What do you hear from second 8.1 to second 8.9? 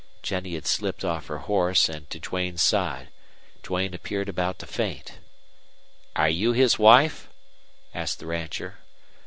the rancher.